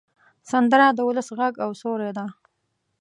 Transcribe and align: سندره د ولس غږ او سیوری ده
سندره 0.49 0.87
د 0.93 0.99
ولس 1.07 1.27
غږ 1.39 1.53
او 1.65 1.71
سیوری 1.79 2.11
ده 2.17 2.25